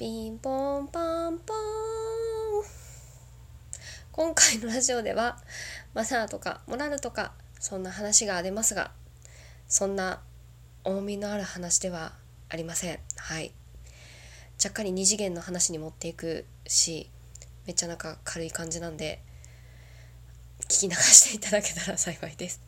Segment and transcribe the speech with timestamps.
[0.00, 2.64] ピンポンパンポーン。
[4.12, 5.36] 今回のラジオでは
[5.92, 8.92] マナーとかモラルとかそんな話が出ますが
[9.68, 10.22] そんな
[10.84, 12.14] 重みのある話では
[12.48, 12.98] ありません。
[13.18, 13.52] はい。
[14.56, 17.10] ちゃっかり二次元の話に持っていくし
[17.66, 19.20] めっちゃなんか軽い感じなんで
[20.62, 22.62] 聞き流していただけたら幸いです。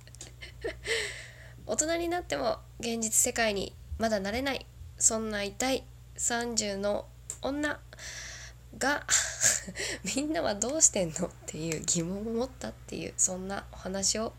[1.64, 4.67] 大人になっても現実世界にまだ慣れない
[4.99, 5.87] そんな痛い
[6.19, 7.07] 30の
[7.43, 7.79] 女
[8.79, 9.07] が
[10.17, 14.33] みんなはどうしてんのっていう疑問を持ったっていうそんなお話を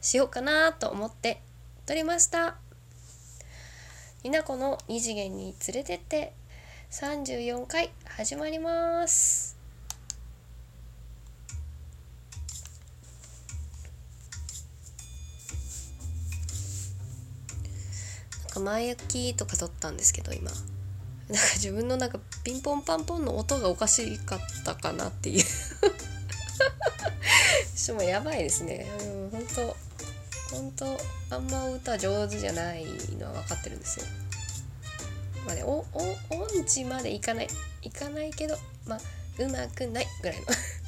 [0.00, 1.42] しようかなと思って
[1.86, 2.56] 撮りました。
[4.22, 6.32] ひなこの二次元に連れてって
[6.90, 9.56] 34回始まります。
[18.44, 20.50] なんか前焼きとか撮ったんですけど今。
[21.28, 25.44] なんか自分のなんかピンポンパンポンの音がおかしかったかなっていう。
[27.76, 28.86] しもやばいですね。
[29.00, 29.76] うん本当
[30.50, 32.84] 本当あんま歌上手じゃない
[33.18, 34.06] のは分かってるんですよ。
[35.46, 37.48] まあねおお音痴までいかない
[37.82, 39.00] いかないけどまあ
[39.38, 40.46] うまくないぐらいの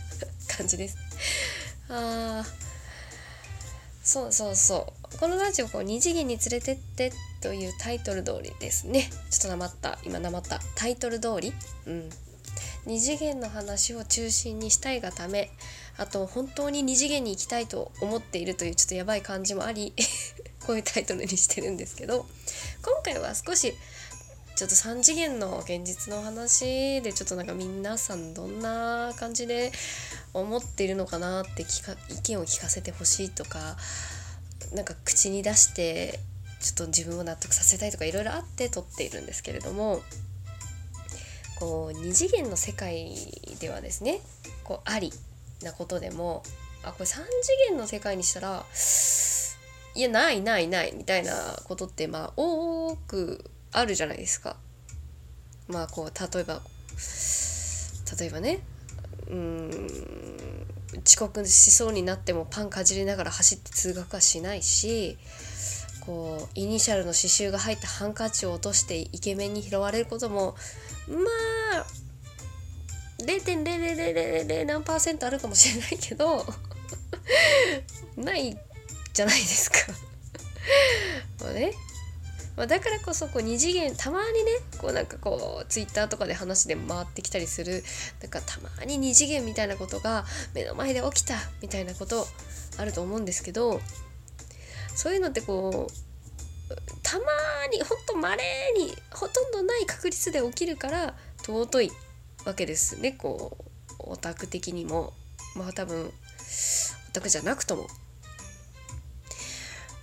[0.56, 0.96] 感じです。
[1.88, 2.70] あー
[4.02, 5.18] そうそうそう。
[5.18, 9.10] このラジオこう二次元に連れてってというタイトル通りですね。
[9.30, 9.98] ちょっとなまった。
[10.04, 10.60] 今なまった。
[10.74, 11.52] タイトル通り。
[11.86, 12.10] うん。
[12.86, 15.50] 二次元の話を中心にしたいがため。
[15.96, 19.92] あと本当に二次元に行きたいと思っているというちょっとやばい感じもあり
[20.66, 22.26] こういうタイトルにしてるんですけど。
[22.82, 23.74] 今回は少し
[24.60, 29.72] ちょっと3次元の現実の話でちょっとなんか皆さんどんな感じで
[30.34, 33.78] 思っているのかなって聞か意見を聞かせてほしいとか
[34.74, 36.20] なんか口に出して
[36.60, 40.02] ちょっと自分を納得させたいとかいろいろあって撮っているんですけれども
[41.58, 43.14] こう2次元の世界
[43.60, 44.20] ではですね
[44.64, 45.12] こうあり
[45.62, 46.42] なことでも
[46.82, 48.64] あこれ3次元の世界にしたら
[49.94, 51.32] いやないないないみたいな
[51.64, 54.56] ことってまあ多くあるじゃないですか。
[55.68, 56.62] まあこう例えば
[58.18, 58.60] 例えばね
[59.28, 60.66] うん
[61.06, 65.16] 遅刻しそうになってもパンかじりながら走って通学はしないし
[66.00, 70.56] こうイニシャルの刺繍が入ったハンカチを落としてイケメンに拾われることも
[71.08, 71.16] ま
[71.80, 71.86] あ
[73.22, 76.46] 0.0000何パーセントあるかもしれないけど
[78.16, 78.58] ない
[79.12, 79.78] じゃないですか。
[81.40, 81.72] まあね、
[82.56, 87.84] まあ、だからこそこう2次元たまにねこうなんかこうツイッターとかで話で回ってきたりする
[88.20, 90.24] なんかたまに2次元みたいなことが
[90.54, 92.26] 目の前で起きたみたいなこと
[92.76, 93.80] あると思うんですけど
[95.00, 96.72] そういうのってこう
[97.02, 97.24] たま
[97.72, 98.42] にほんとまれ
[98.76, 101.90] にほとんどない確率で起きるから尊い
[102.44, 103.56] わけですねこ
[103.98, 105.14] うオタク的にも
[105.56, 106.10] まあ多分オ
[107.14, 107.86] タクじゃなくとも。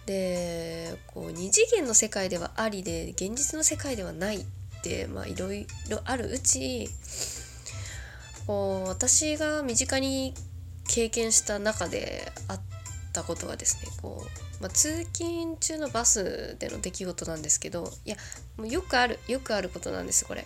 [0.08, 4.46] でこう二次元の世界ではありで現実の世界ではないっ
[4.82, 6.90] てまあいろいろあるうち
[8.48, 10.34] こう私が身近に
[10.88, 12.62] 経験した中であっ
[13.14, 18.16] たことはですねこう、まあ、通勤中のバスでの出来事なんですけどいや
[18.58, 20.46] もうよくあるよくあることなんですこれ。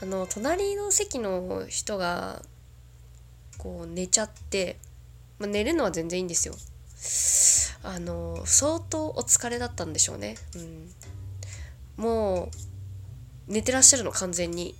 [0.00, 2.42] あの隣の席の人が
[3.56, 4.78] こう寝ちゃって、
[5.38, 6.54] まあ、寝るのは全然いいんですよ。
[7.82, 10.36] あの相当お疲れだったんでしょうね。
[10.54, 10.90] うん、
[11.96, 14.74] もう寝てらっしゃるの完全に。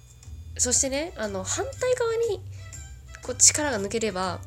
[0.57, 2.41] そしてねあの反対側に
[3.23, 4.41] こう力が抜ければ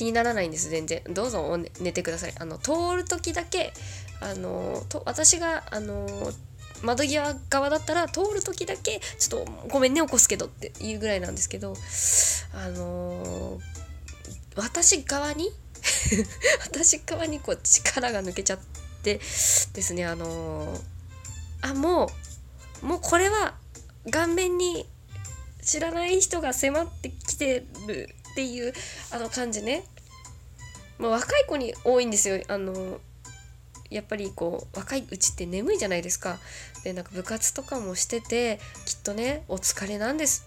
[0.00, 1.02] 気にならないんです全然。
[1.10, 2.32] どうぞ寝てください。
[2.38, 3.74] あの通る時だけ
[4.22, 6.08] あのと私があの
[6.82, 11.74] 窓際側だったら通る時だけちょっとごめんね起こすけどっていうぐらいなんですけど
[12.54, 13.60] あの、
[14.56, 15.50] 私側に
[16.64, 18.58] 私側にこう力が抜けちゃっ
[19.02, 19.20] て
[19.74, 20.80] ですねあの、
[21.60, 22.10] あも
[22.82, 23.54] うもうこれは
[24.10, 24.86] 顔面に
[25.62, 28.72] 知らない人が迫ってきてるっていう
[29.10, 29.84] あの感じね、
[31.00, 32.40] まあ、若い子に多いんですよ。
[32.48, 33.00] あの
[33.90, 36.38] やっぱりこう若いうちって眠いじゃないですか。
[36.84, 40.46] でなんか部活とかもしててきっとねお疲れなんです。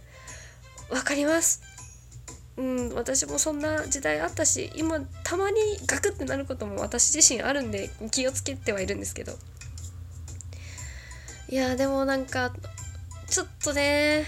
[0.90, 1.62] わかります。
[2.56, 9.34] うん私もそんな時代あったし今たまにガクってなることも私自身あるんで気をつけてはいるんですけど。
[11.50, 12.54] いやでもなんか
[13.28, 14.26] ちょっとね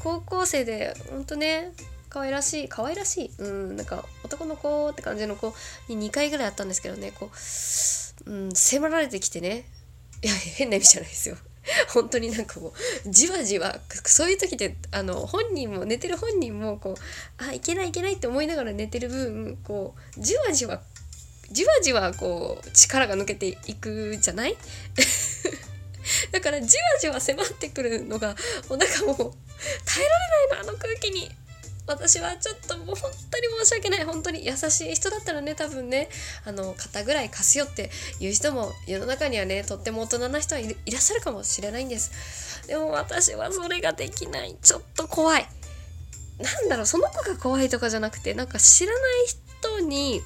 [0.00, 1.72] 高校生でほんとね
[2.10, 3.30] 可愛らしい可愛らしい。
[3.38, 5.54] うんなんか男の子って感じの子
[5.88, 7.30] に2回ぐらいあったんですけどねこ
[8.26, 9.64] ううん、迫られてきてね。
[10.22, 11.36] いや変な意味じゃないですよ。
[11.88, 12.72] 本当になんかこ
[13.06, 20.82] うじわじわそういう時ってあの本人も寝てる本人もこうあいけないいけないって思いながら寝てる分こうじわじわ
[21.50, 24.56] じわじわこう力が抜けていくじゃない？
[26.32, 28.36] だからじわじわ迫ってくるのが
[28.68, 31.30] もうなんかもう耐えられないのあの空気に。
[31.90, 34.04] 私はちょっともう本当に申し訳ない。
[34.04, 36.08] 本当に優しい人だったらね多分ね。
[36.44, 37.90] あの肩ぐらい貸すよって
[38.20, 42.66] いう人も世の中にはねとっても大人な人はいらっしゃるかもしれないんです。
[42.68, 44.56] でも私はそれができない。
[44.62, 45.46] ちょっと怖い。
[46.38, 50.22] なんだろうその子が怖いとかじゃなくてなんか知らない人に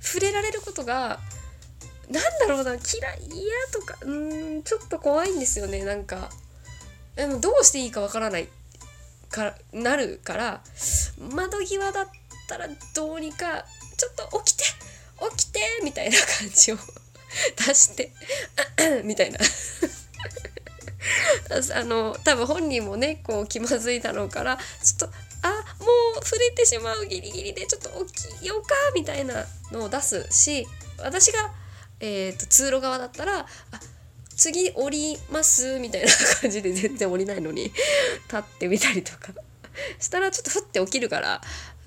[0.00, 1.18] 触れられることが
[2.10, 2.80] なんだろうな嫌い
[3.32, 4.14] 嫌とかう
[4.58, 5.84] んちょっと怖いんですよね。
[5.84, 6.30] なんか
[7.16, 8.48] でもどうしていいかわからない
[9.30, 10.62] からなるから
[11.18, 12.06] 窓際だっ
[12.48, 13.64] たらどうにか
[13.96, 14.64] ちょっと起きて
[15.36, 16.78] 起きてみたいな感じを
[17.66, 18.12] 出して
[19.04, 19.38] みたいな。
[21.74, 25.48] あの多分本人もねこう気まずいだろうからちょっとあ
[25.80, 25.86] も
[26.20, 30.66] う触れてしまうギリギリでちょっと起きようかみたいなのを出すし
[30.98, 31.52] 私が、
[32.00, 33.46] えーと、通路側だったらあ
[34.36, 36.08] 次降りますみたいな
[36.40, 37.74] 感じで全然降りないのに立
[38.36, 39.32] ってみたりとか。
[39.98, 41.40] したらちょっとふって起きるから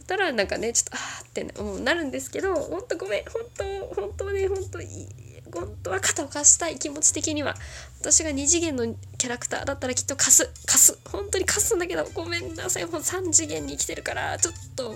[0.07, 5.07] たらなんかねちょっとあーって、ね、もうなるんですけどほんとごめん本当本当ね本当いい
[5.53, 7.55] 本当は肩を貸したい気持ち的には
[7.99, 14.95] 私が2次元のキャラクターだったらきっと貸す貸す本当に貸すんだけどごめんなさいもう3次元に来てるからちょっと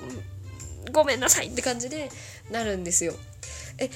[0.91, 2.09] ごめんなさいって感じで
[2.51, 3.13] なるんですよ。
[3.77, 3.89] え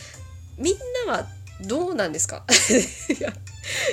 [0.58, 0.76] みん
[1.08, 1.28] なは
[1.62, 2.44] どうなんですか？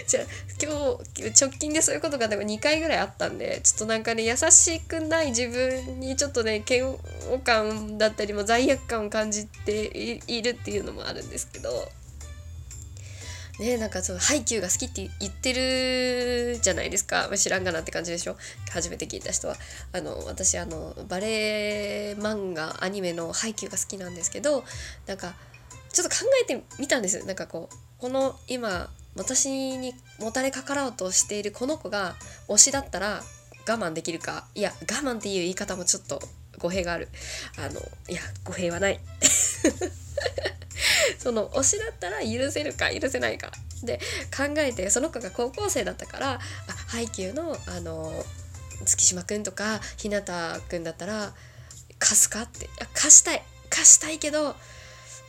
[0.06, 0.20] じゃ
[0.62, 6.98] 今日直近でそういうことがでも2回ぐらいあったんでちょっとなんかね優しくない自分にちょっとね嫌悪
[7.44, 11.90] 感だったりも罪悪感を感じているっていうのもあるんですけど。
[13.58, 18.36] ねなんかそうハイキューが好きって言ってるじゃないですか、まあ、知らんがなって感じでしょ？
[18.70, 19.56] 初めて聞いた人は。
[19.92, 24.62] あの私あのバレー漫画アニメのハイキューが好きなんですけど
[25.06, 25.34] なんか
[25.96, 27.24] ちょっと考えてみたんです。
[27.24, 32.16] なんかこうこの今私にもたれかからうとしているこの子が
[32.48, 33.22] 推しだったら
[33.66, 36.20] 我慢できるかいや我慢っていう言い方もちょっと
[36.58, 37.08] 語弊がある。
[37.56, 39.00] あのいや語弊はない。
[41.18, 43.50] その推しだったら許せるか許せないか。
[43.82, 43.98] で
[44.36, 46.38] 考えてその子が高校生だったからあ
[46.88, 48.12] ハイキューのあの
[48.84, 50.22] 月島くんとか日向
[50.68, 51.32] くんだったら
[51.98, 52.68] 貸すかって。
[52.92, 53.42] 貸したい。
[53.70, 54.56] 貸したいけど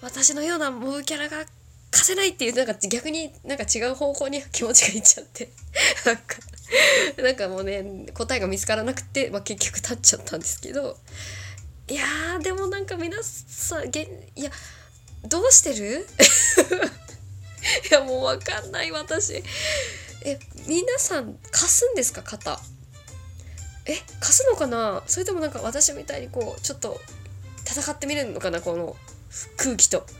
[0.01, 1.45] 私のようなモブキャラが
[1.91, 5.49] 貸せないっていうなんか逆になんか違う方向に気持ちがいっちゃって。
[6.05, 6.23] なんか
[7.17, 10.97] なんかもうね答えが見つからなくて、まあ、結局立っちゃったんですけど。
[11.89, 14.51] いやーでもなんか皆さんげいや
[15.23, 16.05] どうしてる？
[17.89, 19.41] いやもう分かんない私。
[20.23, 22.59] え皆さん貸すんですか肩？
[23.85, 25.03] え貸すのかな？
[25.07, 26.99] それともなんか私みたいにこうちょっと
[27.65, 28.97] 戦ってみるのかなこの
[29.57, 30.05] 空気と。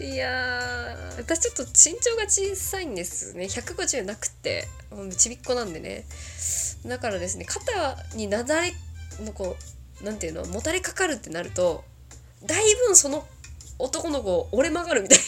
[0.00, 3.44] いや私ちょっと身長が小さいんですね。
[3.44, 4.68] 150なくて
[5.16, 6.04] ちびっこなんでね。
[6.86, 8.72] だからですね肩になだれ
[9.20, 9.56] のこ
[10.00, 11.84] う何ていうのもたれかかるってなると
[12.44, 13.26] だいぶその
[13.78, 15.24] 男の子折れ曲がるみたいな。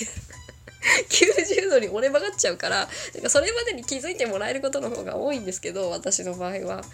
[1.09, 6.85] 90度に折れ曲がっちゃうからなんかそれまでに気づいてもらえることの方が多いんですけど私の場合は。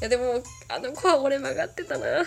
[0.00, 2.24] いやでもあの子は折れ曲がってたな。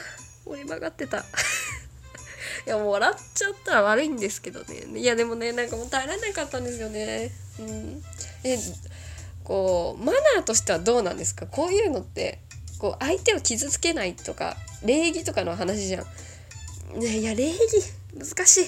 [0.50, 1.20] 折れ曲がってた。
[2.66, 5.00] いやもう笑っちゃったら悪いんですけどね。
[5.00, 7.32] いやでもねなんかもう耐えられなかったんですよね。
[7.60, 8.04] うん。
[8.44, 8.58] え
[9.44, 11.46] こうマナーとしてはどうなんですか？
[11.48, 12.40] こういうのって
[12.80, 16.02] こう相手を傷つけないとか礼儀とかの話じゃ
[16.94, 17.00] ん。
[17.00, 17.58] ねいや礼儀
[18.18, 18.66] 難しい。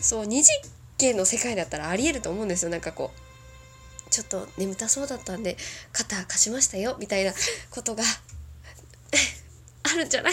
[0.00, 0.50] そう二次
[0.98, 2.70] 元の世界だったらありえると思うんですよ。
[2.70, 5.56] なんかこうちょっと眠たそうだったんで
[5.92, 7.32] 肩貸しましたよみたいな
[7.70, 8.02] ことが
[9.84, 10.32] あるんじゃない？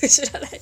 [0.08, 0.60] 知らない。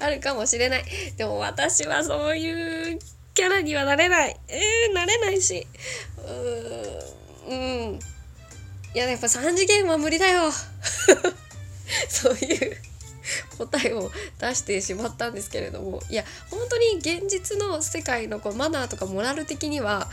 [0.00, 0.84] あるかもしれない。
[1.16, 2.98] でも私はそういう
[3.34, 4.36] キャラにはなれない。
[4.48, 5.66] えー、なれないし。
[7.46, 7.98] うーん。
[8.94, 10.52] いややっぱ3次元は無理だよ。
[12.08, 12.76] そういう
[13.58, 16.00] 答えを出してしまったんですけれども。
[16.08, 20.08] いや本当に現実の世界のこうマナーとかモラル的には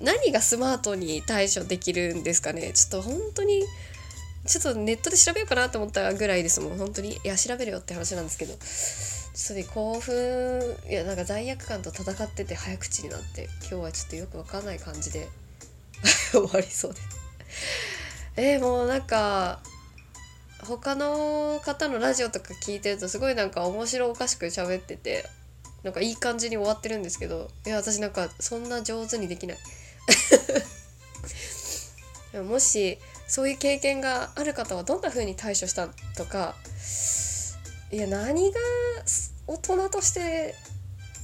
[0.00, 2.72] 何がスマートに対処できるんですかね。
[2.72, 3.64] ちょっと本当に
[4.46, 7.14] ちょっとネットで調べようかなと思ったぐらいですもん本当に。
[7.14, 8.54] いや調べるよって話なんですけど。
[9.34, 15.28] ちょっと興奮いやなんか罪悪感と戦ってて早口になって今日はちょっとよくわかんない感じで。
[16.30, 17.00] 終わりそうで。
[18.36, 19.60] えー、もうなんか
[20.60, 25.28] 他の方のラジオとか聞いてるとすごいなんか面白おかしく喋ってて
[25.82, 27.50] なんかいい感じに終わってるんですけど。
[27.66, 29.58] いや私なんかそんな上手にできない。
[32.42, 36.54] も しそういう経験がある方はどんな風に対処したとか
[37.90, 38.58] いや何が
[39.46, 40.54] 大人として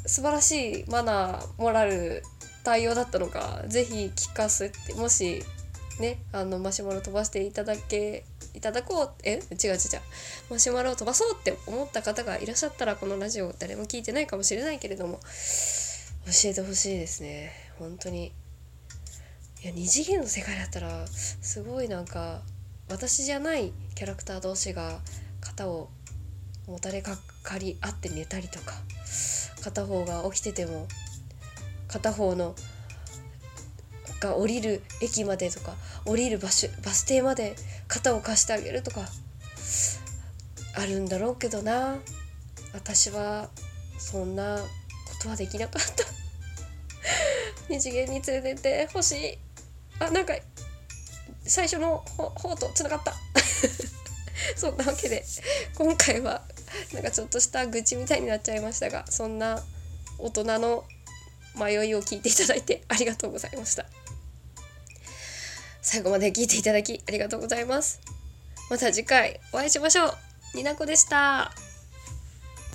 [0.06, 2.22] 素晴らしいマナーモラル
[2.64, 5.42] 対応だったのか是非聞かせてもし
[5.98, 9.34] ねあのマシュマロ飛ばしていただけいただこうえ？
[9.34, 9.78] 違う違う違う。
[10.50, 15.20] マシュマロを飛ばそうって思った方がいらっしゃったらこのラジオ誰も聞いてないかもしれないけれども
[16.26, 17.52] 教えてほしいですね。
[17.78, 18.32] 本当に。
[19.62, 22.40] いや二次元の世界だったらすごいなんか
[22.88, 25.00] 私じゃないキャラクター同士が
[25.40, 25.90] 肩を
[26.66, 28.72] もたれかかり合って寝たりとか
[29.62, 30.88] 片方が起きてても
[31.88, 32.54] 片方の
[34.20, 35.74] が降りる駅までとか
[36.04, 37.54] 降りる場所バス停まで
[37.88, 39.08] 肩を貸してあげるとか
[40.76, 41.98] あるんだろうけどな。
[42.72, 43.48] 私は
[43.98, 44.64] そんなこ
[45.22, 46.04] とはできなかった。
[47.68, 49.49] 二次元に連れてってほしい。
[50.00, 50.34] あなんか
[51.46, 53.14] 最初の方とつながった。
[54.56, 55.24] そんなわけで
[55.76, 56.42] 今回は
[56.92, 59.62] なんかちょっとした愚痴みたいになっちゃいましたがそんな
[60.18, 60.84] 大人の
[61.54, 63.86] 迷いを聞いていただいてありがとうございました。
[65.82, 68.00] 最後まで聞いていただきありがとうございます。
[68.70, 70.16] また次回お会いしましょう。
[70.54, 71.69] になこでした。